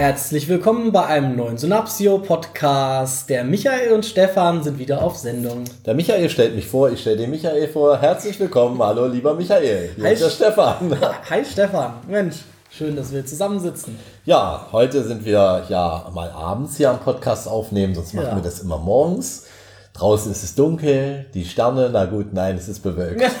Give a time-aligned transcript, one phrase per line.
[0.00, 3.28] Herzlich willkommen bei einem neuen Synapsio-Podcast.
[3.28, 5.64] Der Michael und Stefan sind wieder auf Sendung.
[5.84, 7.98] Der Michael stellt mich vor, ich stelle den Michael vor.
[7.98, 9.90] Herzlich willkommen, hallo lieber Michael.
[9.94, 10.98] Hier Hi, ist der Stefan.
[11.28, 12.36] Hi Stefan, Mensch,
[12.70, 13.98] schön, dass wir zusammensitzen.
[14.24, 18.36] Ja, heute sind wir ja mal abends hier am Podcast aufnehmen, sonst machen ja.
[18.36, 19.48] wir das immer morgens.
[19.92, 23.20] Draußen ist es dunkel, die Sterne, na gut, nein, es ist bewölkt.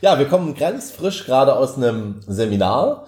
[0.00, 3.06] ja, wir kommen ganz frisch gerade aus einem Seminar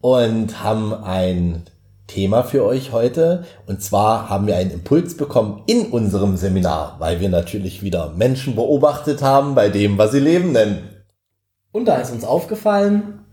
[0.00, 1.64] und haben ein
[2.06, 3.44] Thema für euch heute.
[3.66, 8.56] Und zwar haben wir einen Impuls bekommen in unserem Seminar, weil wir natürlich wieder Menschen
[8.56, 10.88] beobachtet haben bei dem, was sie Leben nennen.
[11.72, 13.24] Und da ist uns aufgefallen,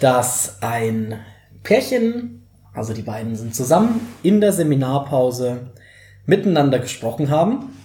[0.00, 1.20] dass ein
[1.62, 5.70] Pärchen, also die beiden sind zusammen in der Seminarpause
[6.26, 7.76] miteinander gesprochen haben.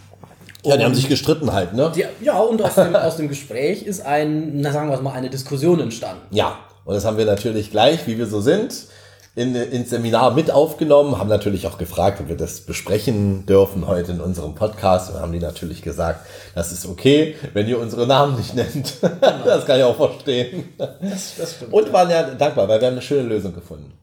[0.63, 1.91] Ja, die haben sich gestritten halt, ne?
[1.95, 5.29] Die, ja, und aus dem, aus dem Gespräch ist ein, na sagen wir mal, eine
[5.29, 6.23] Diskussion entstanden.
[6.31, 8.87] Ja, und das haben wir natürlich gleich, wie wir so sind,
[9.35, 14.13] in, ins Seminar mit aufgenommen, haben natürlich auch gefragt, ob wir das besprechen dürfen heute
[14.13, 15.11] in unserem Podcast.
[15.11, 18.93] Und haben die natürlich gesagt, das ist okay, wenn ihr unsere Namen nicht nennt.
[19.45, 20.73] Das kann ich auch verstehen.
[20.77, 23.93] Das, das stimmt, Und waren ja dankbar, weil wir haben eine schöne Lösung gefunden.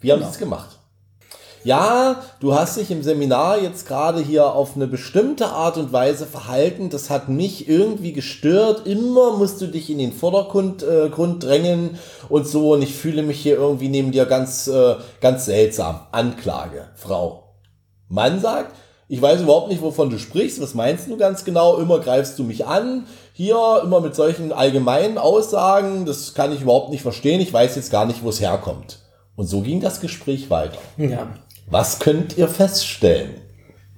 [0.00, 0.30] Wie haben genau.
[0.30, 0.78] sie es gemacht?
[1.64, 6.26] Ja, du hast dich im Seminar jetzt gerade hier auf eine bestimmte Art und Weise
[6.26, 11.42] verhalten, das hat mich irgendwie gestört, immer musst du dich in den Vordergrund äh, Grund
[11.42, 11.98] drängen
[12.28, 16.00] und so und ich fühle mich hier irgendwie neben dir ganz, äh, ganz seltsam.
[16.12, 17.54] Anklage, Frau.
[18.08, 18.76] Mann sagt,
[19.08, 22.44] ich weiß überhaupt nicht, wovon du sprichst, was meinst du ganz genau, immer greifst du
[22.44, 27.52] mich an, hier immer mit solchen allgemeinen Aussagen, das kann ich überhaupt nicht verstehen, ich
[27.52, 29.00] weiß jetzt gar nicht, wo es herkommt.
[29.36, 30.78] Und so ging das Gespräch weiter.
[30.96, 31.28] Ja.
[31.66, 33.30] Was könnt ihr feststellen?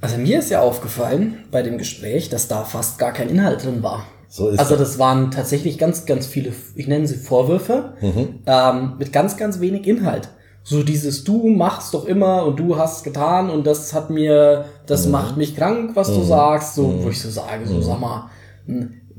[0.00, 3.82] Also mir ist ja aufgefallen bei dem Gespräch, dass da fast gar kein Inhalt drin
[3.82, 4.06] war.
[4.28, 8.40] So ist also das waren tatsächlich ganz, ganz viele, ich nenne sie Vorwürfe, mhm.
[8.46, 10.28] ähm, mit ganz, ganz wenig Inhalt.
[10.62, 15.06] So dieses Du machst doch immer und du hast getan und das hat mir, das
[15.06, 15.12] mhm.
[15.12, 16.14] macht mich krank, was mhm.
[16.14, 16.74] du sagst.
[16.74, 17.10] So, wo mhm.
[17.10, 17.82] ich so sage, so mhm.
[17.82, 18.30] sag mal,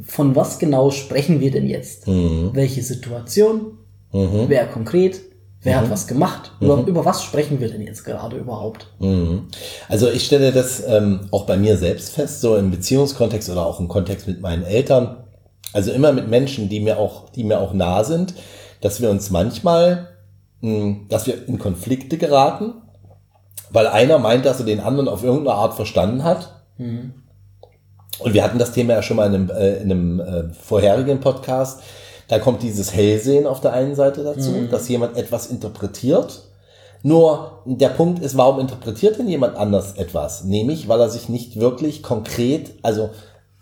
[0.03, 2.07] von was genau sprechen wir denn jetzt?
[2.07, 2.51] Mhm.
[2.53, 3.77] Welche Situation?
[4.11, 5.21] Wer konkret?
[5.67, 5.83] Wer mhm.
[5.83, 6.51] hat was gemacht?
[6.61, 6.85] Über, mhm.
[6.85, 8.87] über was sprechen wir denn jetzt gerade überhaupt?
[8.99, 9.47] Mhm.
[9.89, 13.81] Also ich stelle das ähm, auch bei mir selbst fest, so im Beziehungskontext oder auch
[13.81, 15.25] im Kontext mit meinen Eltern.
[15.73, 18.33] Also immer mit Menschen, die mir auch, die mir auch nah sind,
[18.79, 20.07] dass wir uns manchmal,
[20.61, 22.75] mh, hm, dass wir in Konflikte geraten,
[23.69, 26.63] weil einer meint, dass er den anderen auf irgendeine Art verstanden hat.
[26.77, 27.13] Mhm.
[28.19, 31.19] Und wir hatten das Thema ja schon mal in einem, äh, in einem äh, vorherigen
[31.19, 31.81] Podcast
[32.27, 34.69] da kommt dieses Hellsehen auf der einen Seite dazu, mhm.
[34.69, 36.43] dass jemand etwas interpretiert.
[37.03, 40.43] Nur der Punkt ist, warum interpretiert denn jemand anders etwas?
[40.43, 43.11] Nämlich, weil er sich nicht wirklich konkret, also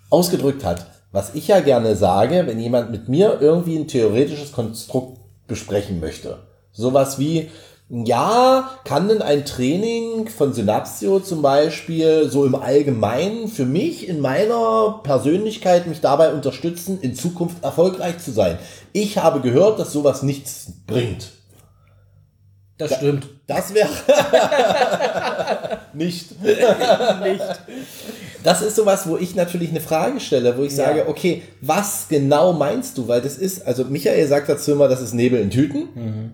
[0.09, 0.87] ausgedrückt hat.
[1.11, 6.39] Was ich ja gerne sage, wenn jemand mit mir irgendwie ein theoretisches Konstrukt besprechen möchte.
[6.71, 7.49] Sowas wie,
[7.87, 14.21] ja, kann denn ein Training von Synapsio zum Beispiel so im Allgemeinen für mich in
[14.21, 18.57] meiner Persönlichkeit mich dabei unterstützen, in Zukunft erfolgreich zu sein?
[18.91, 21.33] Ich habe gehört, dass sowas nichts bringt.
[22.79, 23.27] Das da, stimmt.
[23.45, 23.87] Das wäre
[25.93, 26.41] nicht.
[26.41, 27.43] nicht.
[28.43, 30.85] Das ist sowas, wo ich natürlich eine Frage stelle, wo ich ja.
[30.87, 33.07] sage, okay, was genau meinst du?
[33.07, 35.87] Weil das ist, also Michael sagt dazu immer, das ist Nebel in Tüten.
[35.93, 36.31] Mhm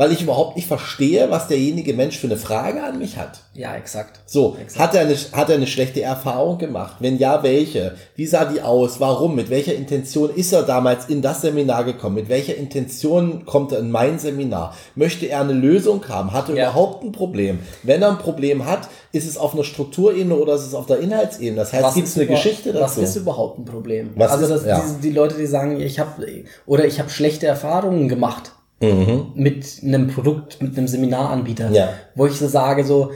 [0.00, 3.40] weil ich überhaupt nicht verstehe, was derjenige Mensch für eine Frage an mich hat.
[3.52, 4.20] Ja, exakt.
[4.24, 4.80] So, exakt.
[4.80, 6.96] Hat, er eine, hat er eine schlechte Erfahrung gemacht?
[7.00, 7.96] Wenn ja, welche?
[8.16, 8.98] Wie sah die aus?
[8.98, 9.34] Warum?
[9.34, 12.14] Mit welcher Intention ist er damals in das Seminar gekommen?
[12.14, 14.74] Mit welcher Intention kommt er in mein Seminar?
[14.94, 16.32] Möchte er eine Lösung haben?
[16.32, 16.70] Hat er ja.
[16.70, 17.58] überhaupt ein Problem?
[17.82, 21.00] Wenn er ein Problem hat, ist es auf einer Strukturebene oder ist es auf der
[21.00, 21.56] Inhaltsebene?
[21.56, 23.02] Das heißt, gibt es eine Geschichte dazu?
[23.02, 24.12] Was ist überhaupt ein Problem?
[24.14, 24.80] Was also das, ja.
[24.80, 26.26] die, die Leute, die sagen, ich habe
[26.64, 29.32] oder ich habe schlechte Erfahrungen gemacht mhm.
[29.34, 31.90] mit einem Produkt, mit einem Seminaranbieter, ja.
[32.14, 33.10] wo ich so sage, so,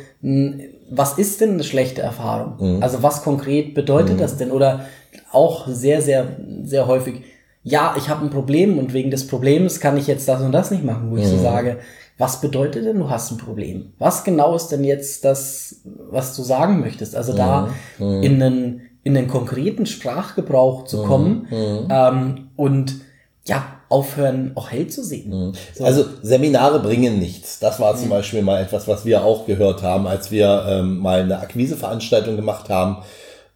[0.90, 2.76] was ist denn eine schlechte Erfahrung?
[2.76, 2.82] Mhm.
[2.82, 4.20] Also was konkret bedeutet mhm.
[4.20, 4.50] das denn?
[4.50, 4.86] Oder
[5.32, 7.22] auch sehr, sehr, sehr häufig,
[7.62, 10.70] ja, ich habe ein Problem und wegen des Problems kann ich jetzt das und das
[10.70, 11.42] nicht machen, wo ich so mhm.
[11.42, 11.78] sage,
[12.18, 13.92] was bedeutet denn, du hast ein Problem?
[13.98, 17.16] Was genau ist denn jetzt das, was du sagen möchtest?
[17.16, 18.06] Also da mhm.
[18.06, 18.22] Mhm.
[18.22, 21.48] in einen, in einen konkreten Sprachgebrauch zu kommen
[21.90, 22.96] ähm, und
[23.46, 23.64] ja,
[23.94, 25.30] aufhören, auch hell zu sehen.
[25.30, 25.52] Mhm.
[25.72, 25.84] So.
[25.84, 27.60] Also Seminare bringen nichts.
[27.60, 28.10] Das war zum mhm.
[28.10, 32.68] Beispiel mal etwas, was wir auch gehört haben, als wir ähm, mal eine Akquiseveranstaltung gemacht
[32.68, 33.04] haben.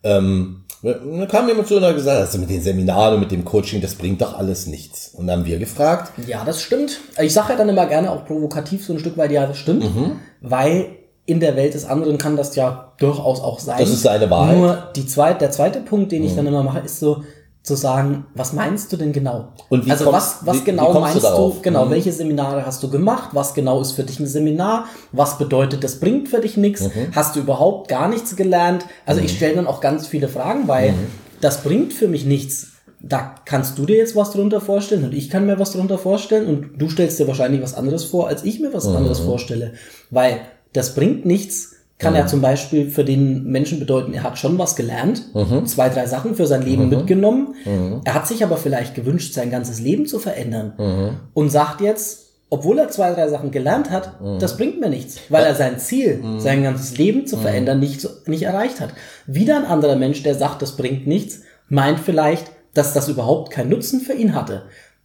[0.05, 3.45] Ähm, dann kam jemand zu und hat gesagt, also mit den Seminaren und mit dem
[3.45, 5.09] Coaching, das bringt doch alles nichts.
[5.13, 6.13] Und dann haben wir gefragt.
[6.29, 7.01] Ja, das stimmt.
[7.21, 9.83] Ich sage ja dann immer gerne auch provokativ so ein Stück weit, ja, das stimmt.
[9.83, 10.21] Mhm.
[10.41, 10.87] Weil
[11.27, 13.79] in der Welt des anderen kann das ja durchaus auch sein.
[13.81, 14.57] Das ist seine Wahrheit.
[14.57, 16.37] Nur die zweite, der zweite Punkt, den ich mhm.
[16.37, 17.25] dann immer mache, ist so,
[17.69, 19.53] zu sagen, was meinst du denn genau?
[19.69, 21.91] Und wie also kommst, was, was wie, genau wie meinst du, du, genau, mhm.
[21.91, 23.31] welche Seminare hast du gemacht?
[23.33, 24.87] Was genau ist für dich ein Seminar?
[25.13, 26.83] Was bedeutet, das bringt für dich nichts?
[26.83, 27.15] Mhm.
[27.15, 28.87] Hast du überhaupt gar nichts gelernt?
[29.07, 29.27] Also mhm.
[29.27, 31.07] ich stelle dann auch ganz viele Fragen, weil mhm.
[31.41, 32.73] das bringt für mich nichts.
[33.01, 36.49] Da kannst du dir jetzt was drunter vorstellen und ich kann mir was drunter vorstellen
[36.49, 38.97] und du stellst dir wahrscheinlich was anderes vor, als ich mir was mhm.
[38.97, 39.75] anderes vorstelle.
[40.11, 40.41] Weil
[40.73, 42.19] das bringt nichts, kann mhm.
[42.21, 45.67] ja zum Beispiel für den Menschen bedeuten, er hat schon was gelernt, mhm.
[45.67, 46.91] zwei, drei Sachen für sein Leben mhm.
[46.91, 47.55] mitgenommen.
[47.65, 48.01] Mhm.
[48.05, 51.11] Er hat sich aber vielleicht gewünscht, sein ganzes Leben zu verändern mhm.
[51.35, 54.39] und sagt jetzt, obwohl er zwei, drei Sachen gelernt hat, mhm.
[54.39, 58.45] das bringt mir nichts, weil er sein Ziel, sein ganzes Leben zu verändern, nicht, nicht
[58.45, 58.91] erreicht hat.
[59.27, 63.69] Wieder ein anderer Mensch, der sagt, das bringt nichts, meint vielleicht, dass das überhaupt keinen
[63.69, 64.63] Nutzen für ihn hatte.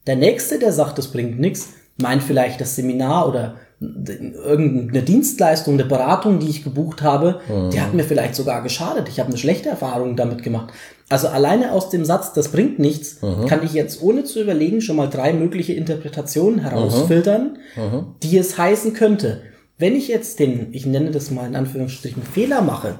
[0.07, 5.85] Der nächste, der sagt, das bringt nichts, meint vielleicht das Seminar oder irgendeine Dienstleistung, eine
[5.85, 7.69] Beratung, die ich gebucht habe, mhm.
[7.69, 9.09] die hat mir vielleicht sogar geschadet.
[9.09, 10.73] Ich habe eine schlechte Erfahrung damit gemacht.
[11.09, 13.45] Also alleine aus dem Satz, das bringt nichts, mhm.
[13.47, 17.83] kann ich jetzt ohne zu überlegen schon mal drei mögliche Interpretationen herausfiltern, mhm.
[17.83, 18.05] mhm.
[18.23, 19.41] die es heißen könnte.
[19.77, 22.95] Wenn ich jetzt den, ich nenne das mal in Anführungsstrichen, Fehler mache,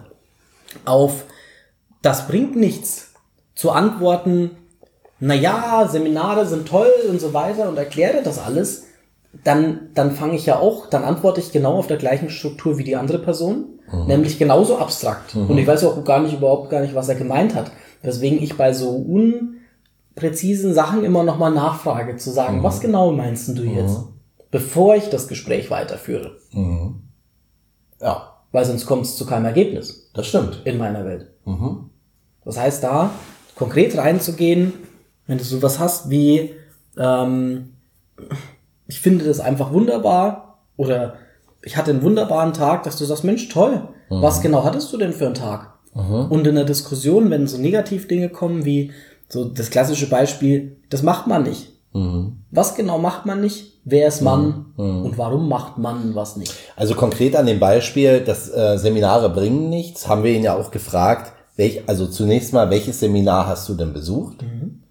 [0.86, 1.26] auf
[2.02, 3.14] das bringt nichts,
[3.56, 4.52] zu antworten,
[5.20, 8.88] na ja, Seminare sind toll und so weiter und erkläre das alles,
[9.44, 12.84] dann, dann fange ich ja auch, dann antworte ich genau auf der gleichen Struktur wie
[12.84, 14.06] die andere Person, mhm.
[14.06, 15.36] nämlich genauso abstrakt.
[15.36, 15.50] Mhm.
[15.50, 17.72] Und ich weiß auch gar nicht, überhaupt gar nicht, was er gemeint hat.
[18.04, 18.90] Weswegen ich bei so
[20.16, 22.64] unpräzisen Sachen immer nochmal nachfrage, zu sagen, mhm.
[22.64, 24.00] was genau meinst du jetzt?
[24.00, 24.08] Mhm.
[24.52, 26.38] Bevor ich das Gespräch weiterführe.
[26.52, 27.02] Mhm.
[28.00, 28.30] Ja.
[28.52, 30.12] Weil sonst kommt es zu keinem Ergebnis.
[30.14, 30.62] Das stimmt.
[30.66, 31.32] In meiner Welt.
[31.44, 31.90] Mhm.
[32.46, 33.10] Das heißt, da
[33.56, 34.74] konkret reinzugehen,
[35.26, 36.54] wenn du sowas hast wie,
[36.98, 37.74] ähm,
[38.94, 41.16] ich finde das einfach wunderbar oder
[41.64, 43.82] ich hatte einen wunderbaren Tag, dass du sagst, Mensch, toll,
[44.12, 44.22] mhm.
[44.22, 45.74] was genau hattest du denn für einen Tag?
[45.96, 46.26] Mhm.
[46.30, 48.92] Und in der Diskussion, wenn so Negativdinge kommen wie
[49.30, 51.72] so das klassische Beispiel, das macht man nicht.
[51.94, 52.44] Mhm.
[52.52, 53.80] Was genau macht man nicht?
[53.84, 55.06] Wer ist man mhm.
[55.06, 56.54] und warum macht man was nicht?
[56.76, 60.70] Also konkret an dem Beispiel, dass äh, Seminare bringen nichts, haben wir ihn ja auch
[60.70, 64.44] gefragt, welch, also zunächst mal, welches Seminar hast du denn besucht?
[64.44, 64.84] Mhm.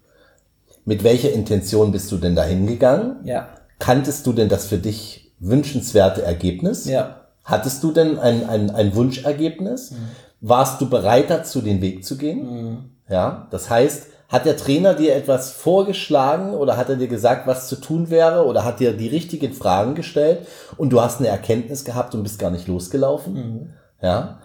[0.83, 3.21] Mit welcher Intention bist du denn dahin gegangen?
[3.23, 3.47] Ja.
[3.83, 6.85] Kanntest du denn das für dich wünschenswerte Ergebnis?
[6.85, 7.17] Ja.
[7.43, 9.91] Hattest du denn ein, ein, ein Wunschergebnis?
[9.91, 9.97] Mhm.
[10.39, 12.45] Warst du bereit dazu, den Weg zu gehen?
[12.45, 12.77] Mhm.
[13.09, 17.67] Ja, das heißt, hat der Trainer dir etwas vorgeschlagen oder hat er dir gesagt, was
[17.67, 20.47] zu tun wäre oder hat dir die richtigen Fragen gestellt
[20.77, 23.33] und du hast eine Erkenntnis gehabt und bist gar nicht losgelaufen?
[23.33, 23.69] Mhm.
[24.01, 24.39] Ja,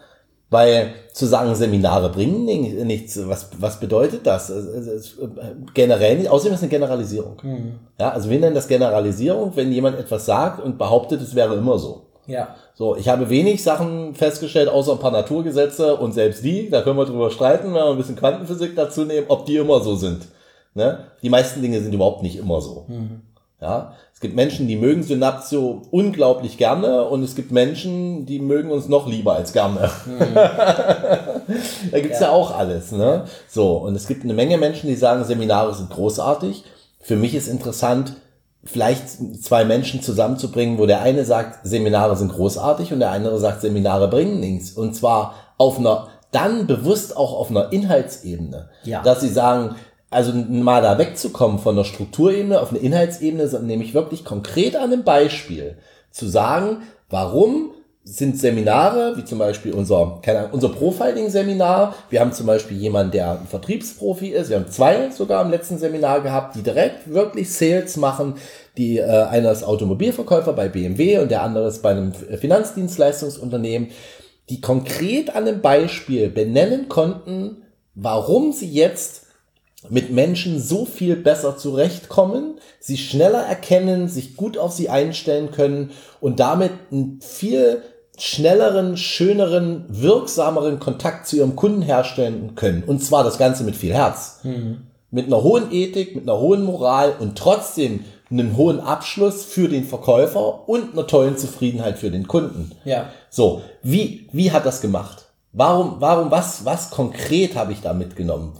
[0.50, 4.52] weil zu sagen, Seminare bringen nichts, was, was bedeutet das?
[5.74, 7.36] Generell nicht, außerdem ist es eine Generalisierung.
[7.42, 7.74] Mhm.
[7.98, 11.78] Ja, also wir nennen das Generalisierung, wenn jemand etwas sagt und behauptet, es wäre immer
[11.78, 12.06] so.
[12.26, 12.56] Ja.
[12.74, 16.98] So, ich habe wenig Sachen festgestellt, außer ein paar Naturgesetze und selbst die, da können
[16.98, 20.28] wir drüber streiten, wenn wir ein bisschen Quantenphysik dazu nehmen, ob die immer so sind.
[20.74, 21.06] Ne?
[21.22, 22.84] Die meisten Dinge sind überhaupt nicht immer so.
[22.86, 23.22] Mhm.
[23.60, 28.70] Ja, es gibt Menschen, die mögen Synaptio unglaublich gerne und es gibt Menschen, die mögen
[28.70, 29.90] uns noch lieber als gerne.
[30.06, 30.34] Mhm.
[30.34, 32.26] da gibt's ja.
[32.26, 32.32] ja.
[32.32, 32.92] auch alles.
[32.92, 33.24] Ne?
[33.48, 36.64] So, und es gibt eine Menge Menschen, die sagen, Seminare sind großartig.
[37.00, 38.14] Für mich ist interessant,
[38.64, 39.08] vielleicht
[39.42, 44.08] zwei Menschen zusammenzubringen, wo der eine sagt, Seminare sind großartig und der andere sagt, Seminare
[44.08, 44.72] bringen nichts.
[44.72, 48.68] Und zwar auf einer, dann bewusst auch auf einer Inhaltsebene.
[48.84, 49.02] Ja.
[49.02, 49.76] Dass sie sagen,
[50.10, 54.92] also mal da wegzukommen von der Strukturebene auf eine Inhaltsebene, sondern nämlich wirklich konkret an
[54.92, 55.76] einem Beispiel
[56.10, 57.72] zu sagen, warum
[58.10, 61.94] sind Seminare, wie zum Beispiel unser, keine Ahnung, unser Profiling-Seminar.
[62.08, 64.48] Wir haben zum Beispiel jemanden, der ein Vertriebsprofi ist.
[64.48, 68.36] Wir haben zwei sogar im letzten Seminar gehabt, die direkt wirklich Sales machen.
[68.78, 73.90] Die, äh, einer ist Automobilverkäufer bei BMW und der andere ist bei einem Finanzdienstleistungsunternehmen,
[74.48, 77.62] die konkret an einem Beispiel benennen konnten,
[77.94, 79.27] warum sie jetzt
[79.88, 85.90] mit Menschen so viel besser zurechtkommen, sie schneller erkennen, sich gut auf sie einstellen können
[86.20, 87.82] und damit einen viel
[88.18, 92.82] schnelleren, schöneren, wirksameren Kontakt zu ihrem Kunden herstellen können.
[92.84, 94.40] Und zwar das Ganze mit viel Herz.
[94.42, 94.78] Mhm.
[95.10, 99.84] Mit einer hohen Ethik, mit einer hohen Moral und trotzdem einen hohen Abschluss für den
[99.84, 102.72] Verkäufer und einer tollen Zufriedenheit für den Kunden.
[102.84, 103.10] Ja.
[103.30, 105.26] So, wie, wie hat das gemacht?
[105.52, 108.52] Warum, warum, was, was konkret habe ich da mitgenommen?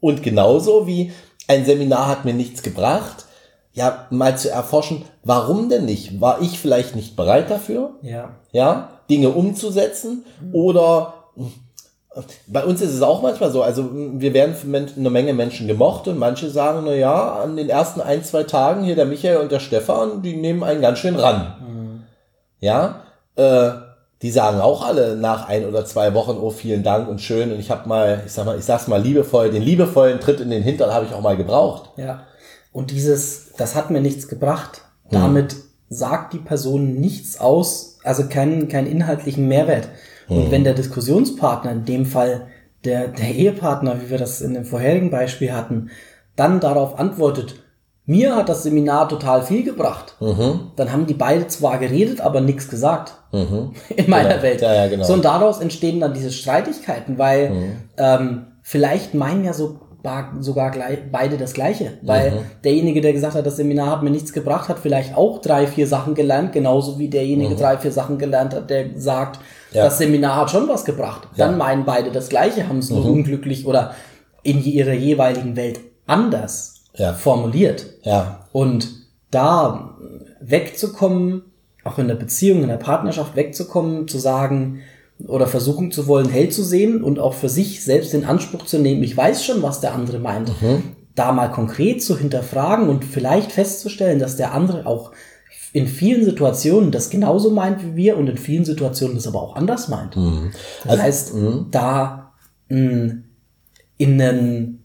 [0.00, 1.12] Und genauso wie
[1.48, 3.26] ein Seminar hat mir nichts gebracht,
[3.72, 6.20] ja, mal zu erforschen, warum denn nicht?
[6.20, 7.92] War ich vielleicht nicht bereit dafür?
[8.02, 8.30] Ja.
[8.52, 10.24] Ja, Dinge umzusetzen?
[10.52, 11.14] Oder
[12.46, 16.08] Bei uns ist es auch manchmal so, also wir werden von einer Menge Menschen gemocht
[16.08, 19.52] und manche sagen, na ja, an den ersten ein, zwei Tagen hier der Michael und
[19.52, 21.54] der Stefan, die nehmen einen ganz schön ran.
[21.60, 22.02] Mhm.
[22.60, 23.02] Ja,
[23.36, 23.70] äh,
[24.22, 27.60] die sagen auch alle nach ein oder zwei Wochen, oh vielen Dank und schön und
[27.60, 30.62] ich habe mal, ich sag mal, ich sag's mal liebevoll, den liebevollen Tritt in den
[30.62, 31.90] Hintern habe ich auch mal gebraucht.
[31.96, 32.24] Ja.
[32.72, 34.82] Und dieses, das hat mir nichts gebracht.
[35.10, 35.62] Damit hm.
[35.88, 39.88] sagt die Person nichts aus, also keinen, keinen inhaltlichen Mehrwert.
[40.28, 40.50] Und hm.
[40.50, 42.48] wenn der Diskussionspartner, in dem Fall
[42.84, 45.90] der, der Ehepartner, wie wir das in dem vorherigen Beispiel hatten,
[46.36, 47.56] dann darauf antwortet,
[48.08, 50.16] mir hat das Seminar total viel gebracht.
[50.18, 50.70] Mhm.
[50.76, 53.12] Dann haben die beide zwar geredet, aber nichts gesagt.
[53.32, 53.74] Mhm.
[53.96, 54.42] In meiner genau.
[54.42, 54.62] Welt.
[54.62, 55.04] Ja, ja, genau.
[55.04, 57.72] So, und daraus entstehen dann diese Streitigkeiten, weil mhm.
[57.98, 59.80] ähm, vielleicht meinen ja so
[60.40, 61.98] sogar gleich, beide das Gleiche.
[62.00, 62.36] Weil mhm.
[62.64, 65.86] derjenige, der gesagt hat, das Seminar hat mir nichts gebracht, hat vielleicht auch drei, vier
[65.86, 67.58] Sachen gelernt, genauso wie derjenige mhm.
[67.58, 69.38] drei, vier Sachen gelernt hat, der sagt,
[69.72, 69.84] ja.
[69.84, 71.28] das Seminar hat schon was gebracht.
[71.36, 71.56] Dann ja.
[71.58, 73.10] meinen beide das Gleiche, haben es nur mhm.
[73.10, 73.92] unglücklich oder
[74.42, 77.12] in ihrer jeweiligen Welt anders ja.
[77.12, 77.86] formuliert.
[78.02, 78.46] Ja.
[78.52, 78.88] Und
[79.30, 79.96] da
[80.40, 81.42] wegzukommen,
[81.84, 84.80] auch in der Beziehung, in der Partnerschaft wegzukommen, zu sagen
[85.26, 88.78] oder versuchen zu wollen, hell zu sehen und auch für sich selbst in Anspruch zu
[88.78, 90.82] nehmen, ich weiß schon, was der andere meint, mhm.
[91.14, 95.12] da mal konkret zu hinterfragen und vielleicht festzustellen, dass der andere auch
[95.72, 99.56] in vielen Situationen das genauso meint wie wir und in vielen Situationen das aber auch
[99.56, 100.16] anders meint.
[100.16, 100.50] Mhm.
[100.84, 101.66] Das also, heißt, mh.
[101.70, 102.32] da
[102.68, 103.14] mh,
[103.98, 104.77] in einen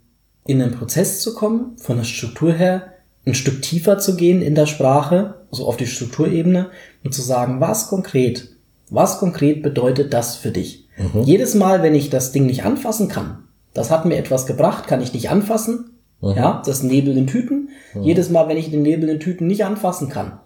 [0.46, 2.94] in einen Prozess zu kommen, von der Struktur her
[3.26, 6.70] ein Stück tiefer zu gehen in der Sprache, also auf die Strukturebene
[7.04, 8.50] und zu sagen, was konkret,
[8.90, 10.90] was konkret bedeutet das für dich?
[10.98, 11.22] Mhm.
[11.22, 15.02] Jedes Mal, wenn ich das Ding nicht anfassen kann, das hat mir etwas gebracht, kann
[15.02, 16.32] ich nicht anfassen, mhm.
[16.32, 17.70] ja, das Nebel in Tüten.
[17.94, 18.04] Mhm.
[18.04, 20.40] Jedes Mal, wenn ich den Nebel in Tüten nicht anfassen kann,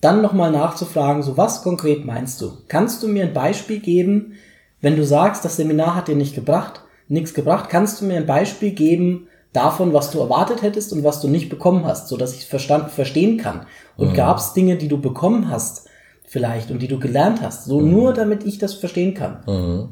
[0.00, 2.52] dann nochmal nachzufragen, so was konkret meinst du?
[2.68, 4.32] Kannst du mir ein Beispiel geben,
[4.80, 7.68] wenn du sagst, das Seminar hat dir nicht gebracht, nichts gebracht.
[7.70, 11.48] Kannst du mir ein Beispiel geben davon, was du erwartet hättest und was du nicht
[11.48, 13.66] bekommen hast, so dass ich verstand, verstehen kann?
[13.96, 14.14] Und mhm.
[14.14, 15.88] gab es Dinge, die du bekommen hast,
[16.26, 17.90] vielleicht, und die du gelernt hast, so mhm.
[17.90, 19.42] nur damit ich das verstehen kann?
[19.46, 19.88] Mhm.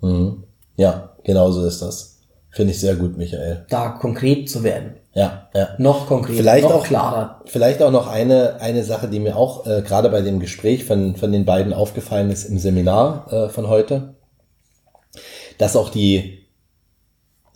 [0.00, 0.44] Mhm.
[0.76, 2.18] Ja, genau so ist das.
[2.50, 3.66] Finde ich sehr gut, Michael.
[3.68, 4.94] Da konkret zu werden.
[5.14, 5.70] Ja, ja.
[5.78, 7.42] Noch konkret, vielleicht noch auch, klarer.
[7.46, 11.16] Vielleicht auch noch eine, eine Sache, die mir auch äh, gerade bei dem Gespräch von,
[11.16, 14.14] von den beiden aufgefallen ist im Seminar äh, von heute
[15.58, 16.38] dass auch die,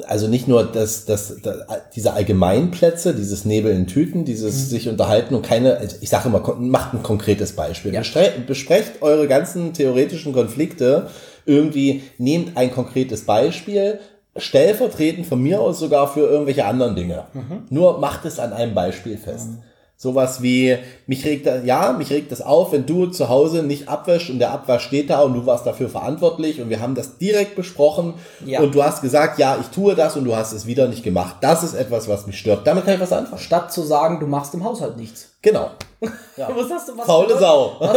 [0.05, 1.57] also nicht nur das, das, das,
[1.95, 4.69] diese Allgemeinplätze, dieses Nebel in Tüten, dieses mhm.
[4.69, 7.95] sich unterhalten und keine, also ich sage immer, macht ein konkretes Beispiel.
[7.95, 8.03] Ja.
[8.47, 11.09] Besprecht eure ganzen theoretischen Konflikte
[11.47, 13.99] irgendwie, nehmt ein konkretes Beispiel,
[14.37, 17.27] stellvertretend von mir aus sogar für irgendwelche anderen Dinge.
[17.33, 17.65] Mhm.
[17.71, 19.51] Nur macht es an einem Beispiel fest.
[19.51, 19.63] Mhm.
[20.03, 23.89] Sowas wie, mich regt das, ja, mich regt das auf, wenn du zu Hause nicht
[23.89, 27.19] abwäschst und der Abwasch steht da und du warst dafür verantwortlich und wir haben das
[27.19, 28.59] direkt besprochen ja.
[28.59, 31.37] und du hast gesagt, ja, ich tue das und du hast es wieder nicht gemacht.
[31.41, 32.67] Das ist etwas, was mich stört.
[32.67, 33.41] Damit kann ich was anfangen.
[33.41, 35.29] Statt zu sagen, du machst im Haushalt nichts.
[35.41, 35.71] Genau.
[36.37, 36.49] Ja.
[36.53, 37.77] was hast du, was Faule Sau.
[37.79, 37.91] Was,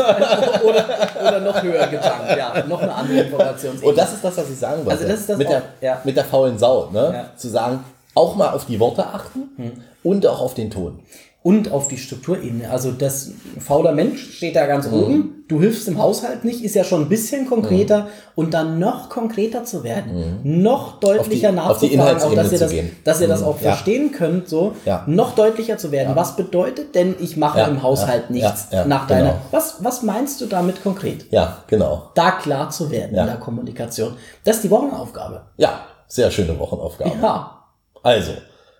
[0.61, 0.85] oder,
[1.21, 2.63] oder noch höher getankt, ja.
[2.67, 3.79] Noch eine andere Information.
[3.79, 4.91] Und das ist das, was ich sagen wollte.
[4.91, 6.01] Also das ist das mit, auch, der, ja.
[6.03, 7.11] mit der faulen Sau, ne?
[7.13, 7.25] Ja.
[7.35, 7.83] Zu sagen,
[8.13, 9.71] auch mal auf die Worte achten hm.
[10.03, 10.99] und auch auf den Ton
[11.45, 12.71] und auf die Strukturebene.
[12.71, 14.93] Also das fauler Mensch steht da ganz mhm.
[14.93, 15.45] oben.
[15.47, 18.07] Du hilfst im Haushalt nicht, ist ja schon ein bisschen konkreter mhm.
[18.33, 20.63] und dann noch konkreter zu werden, mhm.
[20.63, 22.73] noch deutlicher die, nachzufragen, auch dass ihr das,
[23.03, 23.45] dass ihr das mhm.
[23.45, 23.73] auch ja.
[23.73, 25.03] verstehen könnt, so ja.
[25.05, 26.09] noch deutlicher zu werden.
[26.09, 26.15] Ja.
[26.15, 29.33] Was bedeutet denn, ich mache im Haushalt nichts nach deiner?
[29.33, 29.41] Genau.
[29.51, 31.31] Was was meinst du damit konkret?
[31.31, 32.09] Ja, genau.
[32.15, 34.15] Da klar zu werden in der Kommunikation.
[34.43, 35.43] Das ist die Wochenaufgabe.
[35.57, 37.11] Ja, sehr schöne Wochenaufgabe.
[37.21, 37.65] Ja.
[38.01, 38.31] Also,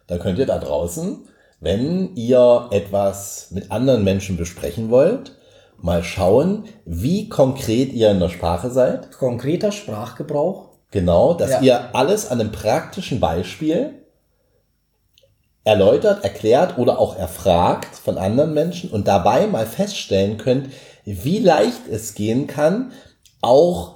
[0.08, 1.28] dann könnt ihr da draußen
[1.60, 5.36] wenn ihr etwas mit anderen Menschen besprechen wollt,
[5.78, 9.12] mal schauen, wie konkret ihr in der Sprache seid.
[9.12, 10.70] Konkreter Sprachgebrauch.
[10.92, 11.62] Genau, dass ja.
[11.62, 13.94] ihr alles an einem praktischen Beispiel
[15.64, 20.70] erläutert, erklärt oder auch erfragt von anderen Menschen und dabei mal feststellen könnt,
[21.04, 22.92] wie leicht es gehen kann,
[23.42, 23.96] auch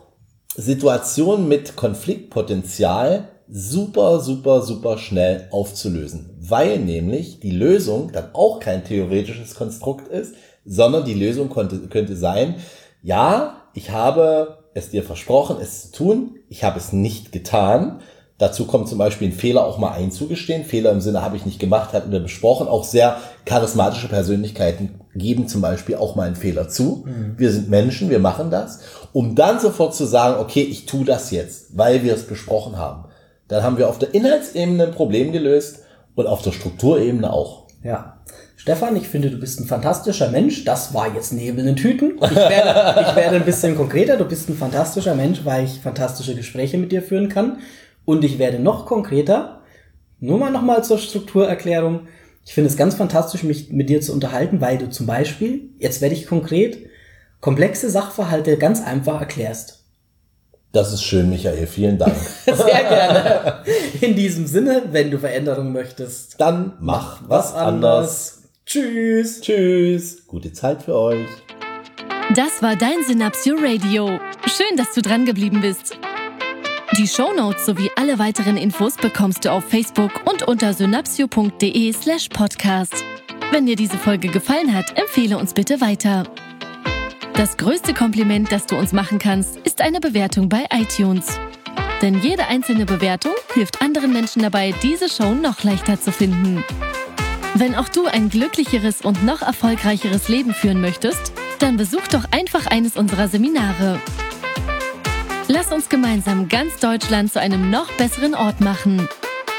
[0.55, 6.29] Situationen mit Konfliktpotenzial super, super, super schnell aufzulösen.
[6.39, 12.15] Weil nämlich die Lösung dann auch kein theoretisches Konstrukt ist, sondern die Lösung konnte, könnte
[12.15, 12.55] sein,
[13.01, 18.01] ja, ich habe es dir versprochen, es zu tun, ich habe es nicht getan.
[18.37, 20.63] Dazu kommt zum Beispiel ein Fehler auch mal einzugestehen.
[20.63, 22.67] Fehler im Sinne habe ich nicht gemacht, hatten wir besprochen.
[22.67, 27.03] Auch sehr charismatische Persönlichkeiten geben zum Beispiel auch mal einen Fehler zu.
[27.05, 27.33] Mhm.
[27.37, 28.79] Wir sind Menschen, wir machen das.
[29.11, 33.09] Um dann sofort zu sagen, okay, ich tue das jetzt, weil wir es besprochen haben
[33.49, 35.79] dann haben wir auf der Inhaltsebene ein Problem gelöst
[36.15, 37.67] und auf der Strukturebene auch.
[37.83, 38.15] Ja.
[38.55, 40.65] Stefan, ich finde, du bist ein fantastischer Mensch.
[40.65, 42.15] Das war jetzt Nebel in Tüten.
[42.21, 44.17] Ich werde, ich werde ein bisschen konkreter.
[44.17, 47.59] Du bist ein fantastischer Mensch, weil ich fantastische Gespräche mit dir führen kann.
[48.05, 49.61] Und ich werde noch konkreter.
[50.19, 52.07] Nur mal nochmal zur Strukturerklärung.
[52.45, 56.01] Ich finde es ganz fantastisch, mich mit dir zu unterhalten, weil du zum Beispiel, jetzt
[56.01, 56.77] werde ich konkret,
[57.39, 59.78] komplexe Sachverhalte ganz einfach erklärst.
[60.71, 61.65] Das ist schön, Michael.
[61.65, 62.15] Vielen Dank.
[62.45, 63.63] Sehr gerne.
[64.01, 68.43] In diesem Sinne, wenn du Veränderungen möchtest, dann mach was anders.
[68.65, 69.41] Tschüss.
[69.41, 70.27] Tschüss.
[70.27, 71.27] Gute Zeit für euch.
[72.35, 74.19] Das war dein Synapsio Radio.
[74.45, 75.97] Schön, dass du dran geblieben bist.
[76.97, 83.03] Die Shownotes sowie alle weiteren Infos bekommst du auf Facebook und unter synapsio.de slash podcast.
[83.51, 86.25] Wenn dir diese Folge gefallen hat, empfehle uns bitte weiter.
[87.39, 91.39] Das größte Kompliment, das du uns machen kannst, ist eine Bewertung bei iTunes.
[92.01, 96.65] Denn jede einzelne Bewertung hilft anderen Menschen dabei, diese Show noch leichter zu finden.
[97.53, 102.65] Wenn auch du ein glücklicheres und noch erfolgreicheres Leben führen möchtest, dann besuch doch einfach
[102.65, 104.01] eines unserer Seminare.
[105.47, 109.07] Lass uns gemeinsam ganz Deutschland zu einem noch besseren Ort machen.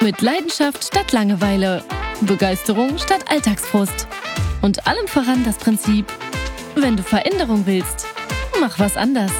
[0.02, 1.82] Mit Leidenschaft statt Langeweile,
[2.20, 4.06] Begeisterung statt Alltagsfrust
[4.60, 6.04] und allem voran das Prinzip,
[6.74, 8.06] wenn du Veränderung willst,
[8.60, 9.32] mach was anders.